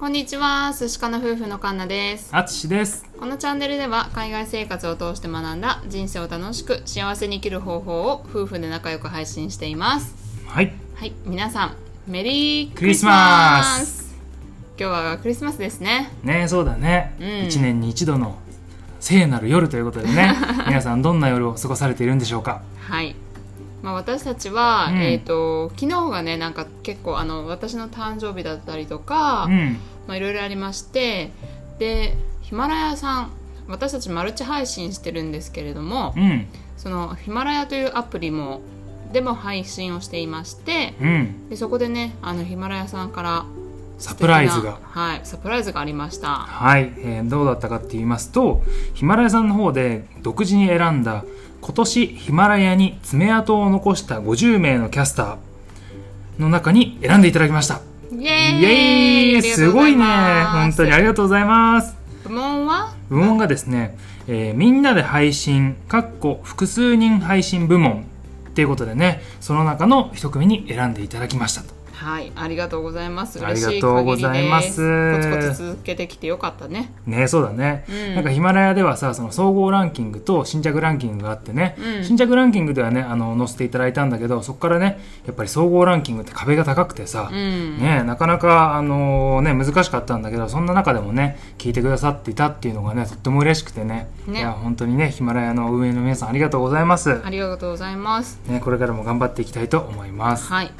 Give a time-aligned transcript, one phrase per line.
[0.00, 2.30] こんにちは、寿司かな夫婦のカンナです。
[2.32, 3.04] あつしです。
[3.18, 10.14] このチャンネルでは海外生活を通して学んだ人生を楽しく幸せに生きる方法を夫婦で仲良く配信しています。
[10.46, 10.72] はい。
[10.94, 11.76] はい、皆さん、
[12.06, 14.16] メリーククリスマス
[14.78, 16.10] 今日はクリスマスですね。
[16.22, 17.14] ねそうだね。
[17.20, 18.38] うん一年に一度の
[19.00, 20.34] 聖なる夜ということでね、
[20.66, 22.62] 皆さんどんな夜を過ごされているんでしょうか。
[22.88, 23.14] はい。
[23.82, 29.76] まあ、私たちは、うんえっ、と昨日がねなんか結構あの私の誕生日だったりとか、うん。
[30.10, 31.30] まあ、いろいろありまして
[31.78, 33.30] でヒマラヤさん
[33.68, 36.46] 私たちマルチ配信してるんですけれどもうん。
[36.76, 38.60] そのヒマラヤというアプリも
[39.12, 41.48] でも配信をしていましてうん。
[41.48, 43.44] でそこでねあのヒマラヤさんから
[43.98, 44.80] サプライズが。
[44.82, 51.24] はいサプライズがありましたはい、えーどうだったかって言いますとヒマラヤさんの方で独自に選んだ
[51.60, 59.70] 今年ヒマラヤに爪痕を残した50名のキャスターの中に選んでいただきましたイエーイす。
[59.70, 60.04] ごいね。
[60.52, 61.96] 本当にありががとうございます。
[62.24, 62.92] 部門は？
[63.08, 68.04] 部門がですね、えーみんなで配信かっこ複数人配信部門
[68.48, 73.44] っていうことでねその中の一組に選んでいただきましたとはいありがとうございます。
[73.44, 74.76] あり嬉しいがとうございます。
[75.16, 76.90] コツコツ続けてきてよかったね。
[77.04, 78.14] ねそうだね、うん。
[78.14, 82.04] なんかヒマラヤではさその総合ランキングと新着ランキングがあってね、うん。
[82.04, 87.78] 新着ランキングではねあの載せていただいたんだけどそこからねやっぱり総合ランキングって壁が高くてさ、うん。
[87.78, 94.08] ねなかなか、あのね、難しかったんだけどそんな中でもね聞いてくださっていたっていうのがねとっても嬉しくてね。
[94.26, 94.38] ね。
[94.40, 98.40] いや本当にねヒマラヤの運営の皆さんありがとうございます、ありがとうございます。
[98.48, 100.66] ね、これからも頑張っていきたいと思います、はい。
[100.66, 100.72] で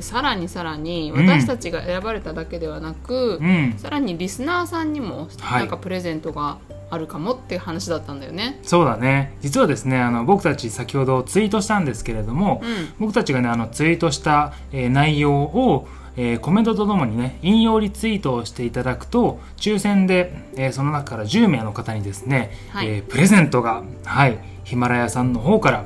[0.00, 1.26] さらにさらにうん。
[1.26, 3.74] 私たちが選ばれただけではなく、うん。
[3.78, 5.60] さらにリスナーさんにもはい。
[5.60, 6.58] なんかプレゼントが
[6.90, 8.58] あるかもっていう話だったんだよね。
[8.62, 9.36] そうだね。
[9.40, 12.88] 実はですねあの僕たち先ほどツイートしたんですけれども、うん。
[12.98, 22.88] 僕たちがねあのツイートした、えー内容を、えーコメントとともにね引用リツイートをしていただくと抽選で、えーその中から10名の方にですね、はい。
[22.88, 25.84] えープレゼントが、はい、ヒマラヤさんの方から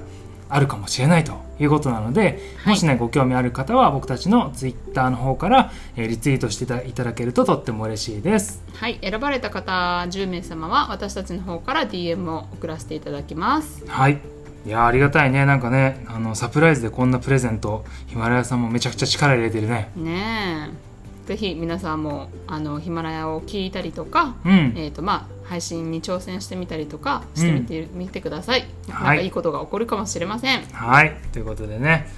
[0.52, 2.20] あるかもしれないということなので、
[2.64, 8.62] はいもしねご興味ある方は僕たちのツイッターの方から、えーリツイートしていただけるととっても嬉しいです。
[8.74, 9.72] はい、選ばれた方
[10.08, 13.82] 10名様は私たちの方から DM を送らせていただきます。
[13.86, 14.20] はい
[14.64, 20.91] いやーありがたいねなんかねあのサプライズでこんなプレゼントヒマラヤさんもめちゃくちゃ力入れてるねねえ。
[21.26, 24.74] ぜひ皆さんもあのヒマラヤを聞いたりとか、うん。
[24.76, 28.66] えーとまあ、配信に挑戦してみたりとかしてみて,、みてください。
[28.88, 30.62] なかいいことが起こるかもしれません。
[30.72, 31.16] はい。
[31.32, 32.08] ということでね。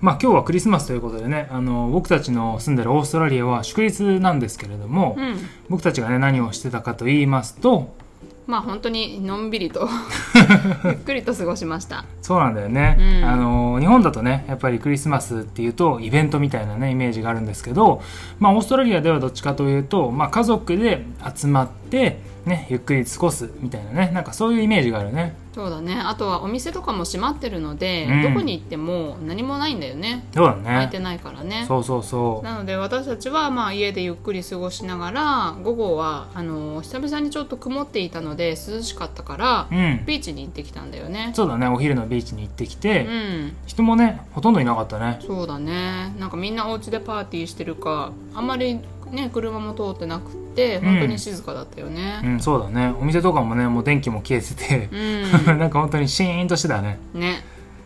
[0.00, 5.36] まあ今日はクリスマスということでねあの僕たちの住んでるオーストラリアは祝日なんですけれども、うん、
[5.68, 7.94] 僕たちがね何をしてたかと言いますと
[8.50, 9.88] まあ本当にのんびりと
[10.84, 12.04] ゆっくりと過ごしました。
[12.20, 18.02] そうなんだよね、うんあの日本だとねやっぱりクリスマスっていうとイベントみたいなねイメージがあるんですけど、
[18.38, 25.34] まあ、オーストラリアではどっちかというと、まあ、家族で集まって、ね、ゆっくり過ごすみたいなねなんかそういうイメージがあるね。
[25.52, 25.96] そうだね。
[25.96, 28.22] あとはお店とかも閉まってるので、うん。
[28.22, 30.24] どこに行っても何もないんだよね。
[30.32, 30.62] そうだね。
[30.64, 31.64] 空いてないからね。
[31.66, 32.44] そうそうそう。
[32.44, 40.04] なので私たちはまあ家でゆっくり過ごしながら午後はあの久々にちょっと曇っていたので涼しかったから、うん。
[40.06, 41.32] ビーチに行ってきたんだよね。
[41.34, 41.66] そうだね。
[41.66, 43.56] お昼のビーチに行ってきて、うん。
[43.66, 45.18] 人もねほとんどいなかったね。
[45.26, 46.14] そうだね。
[46.18, 48.78] なんかみんなお家でパーティーしてるかあんまり
[49.10, 50.84] ね車も通ってなくってうん。
[50.84, 52.94] 本当に静かだったようねんそうだね。
[53.00, 54.88] お店とかもねもう電気も消えてて。
[54.92, 56.98] う、ん、 なんか本当にシーンとしてたね。
[57.14, 57.44] ね。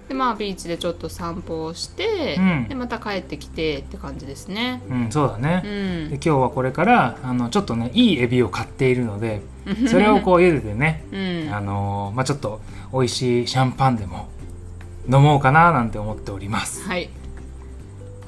[0.08, 2.68] でまあビーチでちょっと散歩をして、うん。
[2.68, 4.82] でまた帰ってきてって感じですね。
[4.90, 5.62] うんそうだね。
[5.64, 6.10] う、ん。
[6.10, 9.42] で今日はこれからあのちょっとねいいエビを買っているので
[9.86, 11.16] それをこう茹でてね、う
[11.50, 11.54] ん。
[11.54, 12.60] あのーまあ、ちょっと
[12.92, 14.28] 美味しいシャンパンでも
[15.06, 16.86] 飲もうかななんて思っております。
[16.88, 17.08] はい。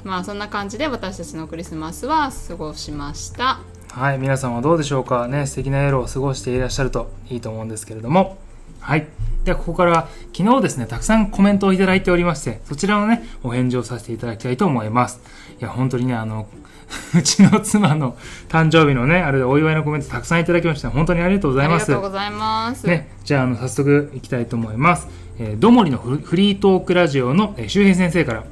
[0.03, 3.59] まあそんな感じで私たちのクリスマスは過ごしました
[3.97, 5.27] はい皆さんはどうでしょうか？
[5.27, 8.37] ね素敵な夜を過ごしていらっしゃるといいと思うんですけれども。
[8.79, 9.07] はい。
[9.43, 15.19] ではここから昨日ですねたくさんコメントをいただいておりましてそちらのねお返事をさせていただきたいと思います。
[15.59, 16.47] いや本当にねあの
[17.17, 18.15] うちの妻の
[18.49, 25.07] 誕生日のねあれでお祝いのコメントたくさんいただきまして本当にありがとうございありますがとうございます、ね、じゃああの早速いきたいと思います。
[25.39, 28.43] えー、どもりのフフリートークラジオの、えー周平先生から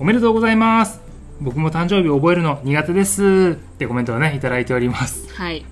[0.00, 1.09] おめでとうございます。
[1.40, 5.32] 僕も誕生日を覚えるの苦手ですってコメントをねいただいております。
[5.34, 5.64] はい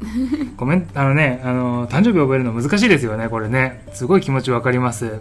[0.56, 5.20] コメントあのねあの誕生日を覚えるの難しいですよねこれねすごい気持ちわかります。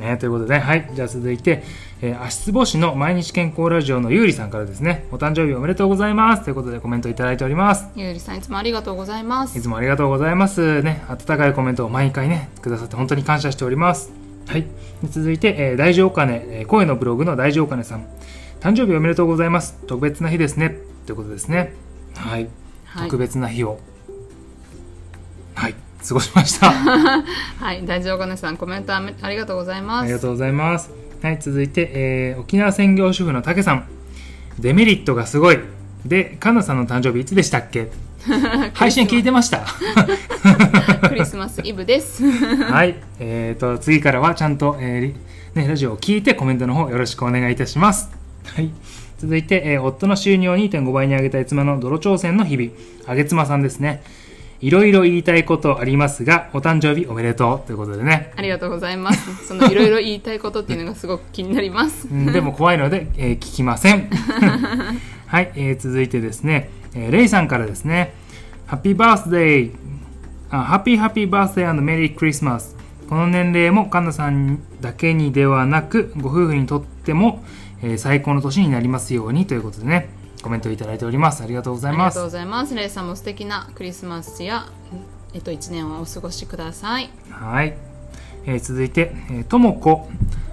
[0.00, 1.62] ね、ということで、はい、じゃあ続いて、
[2.00, 7.86] えー足つぼ市の毎日健康ラジオのゆうりさんからですね、お誕生日おめでとうございますということでコメントいただいております。
[7.94, 10.82] ゆうりさんいつもありがとうございますいつもありがとうございます。
[10.82, 14.10] ね、温かいコメントを毎回ね、くださって本当に感謝しております。
[14.46, 14.62] はい。
[14.62, 18.06] で続いて、えー大丈夫かね、えー声のブログの大丈夫かねさん。
[18.60, 19.78] 誕生日おめでとうございます。
[19.86, 20.76] 特別な日ですね。
[21.06, 21.72] ということですね。
[22.14, 22.48] はい。
[22.84, 23.04] はい。
[23.04, 23.80] 特別な日を。
[25.54, 25.74] はい、
[26.06, 26.70] 過ごしました。
[27.58, 27.86] はい。
[27.86, 30.04] 大丈夫かねさんコメントありがとうございます。
[30.04, 30.90] ありがとうございます。
[31.22, 31.38] はい。
[31.40, 33.84] 続いて、えー沖縄専業主婦のたけさん。
[34.58, 35.58] デメリットがすごい。
[36.04, 37.88] でカンナさんの誕生日いつでしたっけ？
[38.74, 39.64] 配信聞いてました。
[41.08, 41.60] クリスマス。
[41.64, 42.22] イブです。
[42.30, 45.14] はい、えー、と次からはちゃんと、えーり
[45.54, 48.19] ね、ラジオを聞いてコメントの方よろしくお願いいたします。
[48.44, 48.70] はい、
[49.18, 52.70] 続いて、えー夫の収入を2.5倍に上げたい妻の泥挑戦の日々、
[53.06, 54.02] あげ妻さんですね。
[54.60, 58.32] いろいろ言いたいことありますが、お誕生日おめでとうということでね。
[58.36, 64.10] ありがとうございますそのいろいろ言いたいことっていうのがすごく気になりますうんでも怖いので、えー聞きません。
[65.26, 68.12] はい、えー続いてですね、えーレイさんからですね、
[68.66, 69.72] ハッピーバースデー、
[70.50, 72.76] あハッピーハッピーバースデーメリークリスマス。
[73.10, 77.44] この年齢もカンナさんだけにではなく、ご夫婦にとっても、
[77.82, 80.10] えー最高の年になりますようにということでね、
[80.42, 81.42] コメントいただいております。
[81.42, 82.14] ありがとうございます。
[82.20, 82.24] ありがとう。
[82.24, 82.74] ございます。
[82.76, 84.66] レイさんも素敵なクリスマスや
[85.34, 87.10] えっと1年をお過ごしください。
[87.30, 87.74] はい、
[88.46, 90.08] えー続いて、えーともこ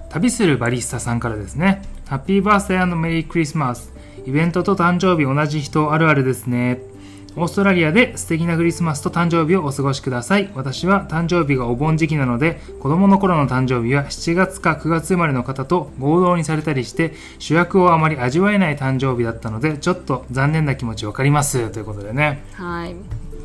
[0.09, 1.83] 旅するバリスタさんからですね。
[2.07, 3.93] ハッピーバースデーメリークリスマス
[4.25, 6.81] イベントと誕生日同じ人あるあるですね
[7.37, 10.49] オーストラリアで素敵なクリスマスと誕生日をお過ごしください。
[10.55, 21.69] 私は誕生日がお盆時期なので子供の頃の誕生日は7月か9月生まれの方と合同にされたりして主役をあまり味わえない誕生日だったのでちょっと残念な気持ちわかります。
[21.69, 22.43] ということでね。
[22.53, 22.95] はい。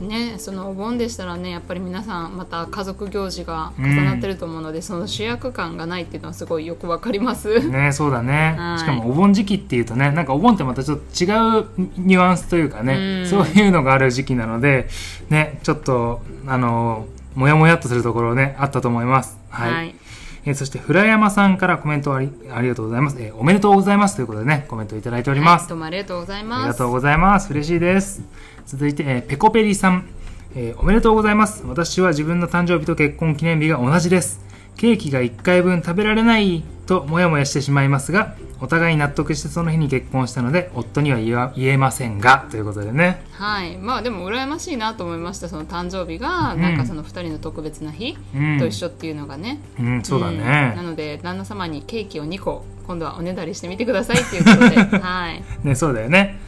[0.00, 7.68] ねそのお盆でしたらねやっぱり皆さんまた家族行事が重なってると思うので、その主役感がないっていうのはすごいよくわかります。
[7.68, 8.78] ねそうだね、はい。
[8.78, 11.26] しかもお盆時期っていうとねなんかお盆ってまたちょっと違
[11.60, 11.66] う
[11.98, 13.26] ニュアンスというかね、うん。
[13.28, 14.88] そういうのがある時期なので
[15.30, 19.38] ねちょっとあのもやもやっとするところねあったと思います。
[19.50, 19.94] はい、はい
[20.44, 27.50] えーそしてフラヤマさんからコメントありありがとうございます、えーおめでとうございますということでねコメントいただいております、はいどうもありがとうございますありがとうございます。
[27.52, 28.22] 嬉しいです。
[28.66, 30.08] 続いて、えーペコペリさん、
[30.54, 31.64] えーおめでとうございます。
[31.66, 34.40] 私は自分の誕生日と結婚記念日が同じです。
[34.76, 43.24] ケーキが1回分食べられないともやもやしてしまいますが、お互い納得してその日に結婚したので、夫には言えませんが、ということでね。
[43.32, 50.80] はいまあでも羨ましいなと思いましたその誕生日がうんなんかその2人の特別な日うんと一緒っていうのがね、うん、そうだんなね。
[50.80, 56.38] ので旦那様にケーキを2個今度はおねだりしてみてくださいっていうことで はいね、そうだよね。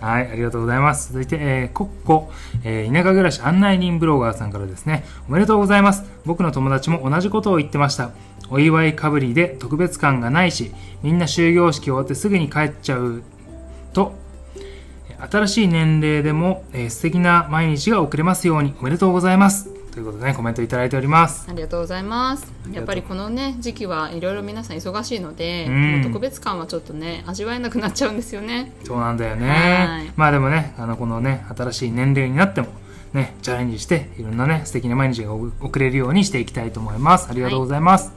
[0.00, 1.12] はい、ありがとうございます。
[1.12, 2.30] 続いて、えー、コッコ、
[2.64, 6.04] えー田舎暮らし案内人ブロガーさんからですね、おめでとうございます。
[6.24, 8.10] 僕の友達も同じことを言ってました。
[8.50, 13.22] お祝いかぶりで特別感がないし、みんな終業式終わってすぐに帰っちゃう
[13.92, 14.14] と、
[15.30, 19.68] 新しい年齢でも、えー素敵な毎日が送れますようにおめでとうございます。
[19.92, 21.46] ということでね、コメントいただいております。
[21.50, 25.68] ありがとうございますやっぱりこのね時期はいろいろ皆さん忙しいので、
[26.04, 30.12] 特別感はちょっとね味わえなくなっちゃうんですよねそうなんだよはねい。
[30.16, 32.68] まあでもね、あのこのね、新しい年齢になっても、
[33.12, 37.28] ね、チャレンジして、いろんなね、素敵な毎日が送れるようにしていきたいと思います。
[37.28, 38.12] ありがとうございます。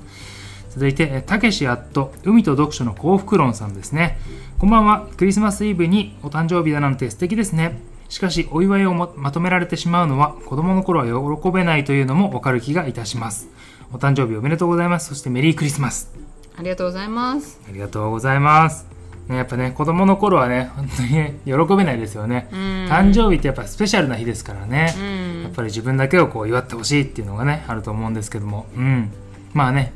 [0.74, 4.18] 続いて、えたけしやっと、海と読書の幸福論さんですね。
[4.58, 5.08] こんばんは。
[5.18, 7.80] クリスマスイブにお誕生日だなんて素敵ですね。
[8.10, 13.50] しかし、お祝いをもまとめられてしまうのは、子供の頃は喜べないというのもわかる気がいたします。
[13.94, 15.10] お誕生日おめでとうございます。
[15.10, 16.12] そしてメリークリスマス。
[16.58, 18.88] ありがとうございますありがとうございます。
[19.28, 22.50] ね、やっぱね、子供の頃はね、本当にね、喜べないですよね。
[22.52, 24.92] うん誕生日ってやっぱスペシャルな日ですからね。
[24.98, 28.66] うんやっぱり自分だけをこう祝ってほしいっていうのがね、あると思うんですけども。
[28.76, 29.12] うん。
[29.54, 29.94] まあね、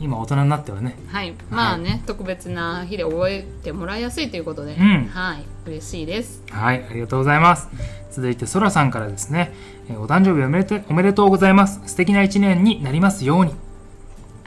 [0.00, 7.68] 今大人になってはね、はいまあね、特別な日で覚えてもらいやすいということで、うんはい嬉しいですはい、ありがとうございます。
[8.10, 9.52] 続いて、そらさんからですね、
[9.88, 11.80] えーお誕生日おめでとおめでとうございます。
[11.86, 13.54] 素敵な一年になりますように。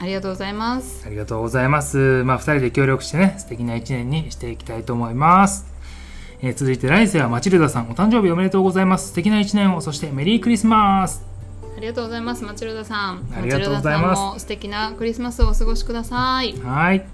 [0.00, 2.22] ありがとうございますありがとうございます。
[2.24, 5.66] まあ、二人で協力してね、素敵な一年にしていきたいと思います。
[6.40, 9.08] えー続いて、来世はマチルダさん、お誕生日おめでとうございます。
[9.08, 11.27] 素敵な一年を、そしてメリークリスマス。
[11.78, 17.06] ありがとうございますマチルダさんありがとうございますも素敵なクリスマスをお過ごしくださいはい。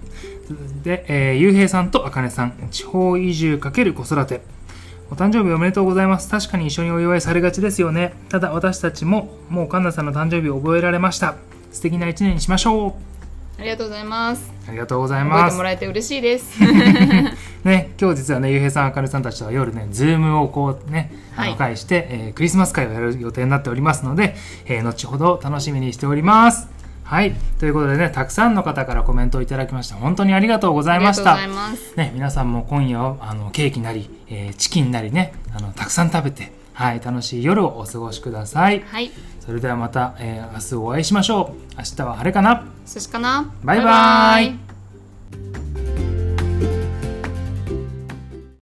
[0.83, 4.41] で、えー、ゆうへいさんとあかねさん、地方移住×子育て。
[5.11, 6.27] お誕生日おめでとうございます。
[6.31, 8.13] 確かに一緒にお祝いされがちですよね。
[8.29, 11.35] ただ私たちももうカンナさんの誕生日を覚えられました。
[11.71, 12.93] 素敵な一年にしましょう。
[13.57, 15.63] ありがとうございますありがとうございます覚えても。
[15.63, 16.59] らえて嬉しいです
[17.63, 24.35] ね、今日実はね、ゆうへいさん、あかねさんたちとは夜ね、ズームをこうね、あはいの会して、えークリスマス会をやる予定になっておりますので、
[24.65, 26.67] えー後ほど楽しみにしております。
[27.03, 27.35] はい。
[27.59, 29.95] ということでね、たくさんの方からコメントをいただきました。
[29.95, 31.37] 本当にありがとうございました
[31.95, 39.11] ね、皆さんも今夜はあのケーキなり、えーチキンなりねあのたくさん食べて、はい、楽しい夜をお過ごしくださいはい
[39.45, 41.75] それではまた、えー明日お会いしましょう。
[41.77, 42.65] 明日は晴れかな。
[42.85, 43.51] 寿司かな。
[43.63, 44.47] バイバイ。
[44.47, 44.64] イ